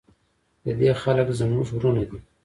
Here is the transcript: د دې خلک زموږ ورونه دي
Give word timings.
د 0.63 0.65
دې 0.79 0.91
خلک 1.01 1.27
زموږ 1.39 1.67
ورونه 1.73 2.03
دي 2.09 2.19